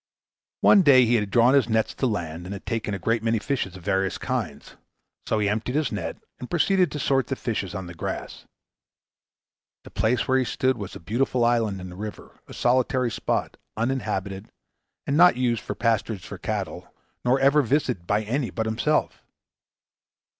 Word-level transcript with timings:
One 0.61 0.81
day 0.81 1.05
he 1.05 1.13
had 1.13 1.29
drawn 1.29 1.53
his 1.53 1.69
nets 1.69 1.93
to 1.93 2.07
land, 2.07 2.47
and 2.47 2.53
had 2.53 2.65
taken 2.65 2.95
a 2.95 2.97
great 2.97 3.21
many 3.21 3.37
fishes 3.37 3.75
of 3.75 3.83
various 3.83 4.17
kinds. 4.17 4.75
So 5.27 5.37
he 5.37 5.47
emptied 5.47 5.75
his 5.75 5.91
net, 5.91 6.17
and 6.39 6.49
proceeded 6.49 6.91
to 6.91 6.99
sort 6.99 7.27
the 7.27 7.35
fishes 7.35 7.75
on 7.75 7.85
the 7.85 7.93
grass. 7.93 8.45
The 9.83 9.91
place 9.91 10.27
where 10.27 10.39
he 10.39 10.43
stood 10.43 10.75
was 10.75 10.95
a 10.95 10.99
beautiful 10.99 11.45
island 11.45 11.79
in 11.79 11.89
the 11.91 11.95
river, 11.95 12.39
a 12.47 12.53
solitary 12.55 13.11
spot, 13.11 13.57
uninhabited, 13.77 14.49
and 15.05 15.15
not 15.15 15.37
used 15.37 15.61
for 15.61 15.75
pasturage 15.75 16.31
of 16.31 16.41
cattle, 16.41 16.91
nor 17.23 17.39
ever 17.39 17.61
visited 17.61 18.07
by 18.07 18.23
any 18.23 18.49
but 18.49 18.65
himself. 18.65 19.21